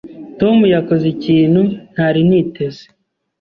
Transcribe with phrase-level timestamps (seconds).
[0.39, 1.61] Tom yakoze ikintu
[1.93, 2.83] ntari niteze.